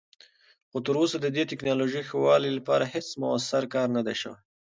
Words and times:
خو 0.69 0.77
تراوسه 0.85 1.17
د 1.21 1.27
دې 1.35 1.43
تکنالوژۍ 1.51 2.01
ښه 2.09 2.17
والي 2.25 2.51
لپاره 2.57 2.91
هیڅ 2.93 3.07
مؤثر 3.21 3.63
کار 3.73 3.87
نه 3.95 4.01
دی 4.07 4.15
شوی. 4.21 4.37